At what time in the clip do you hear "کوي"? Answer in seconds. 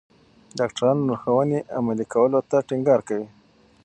3.07-3.27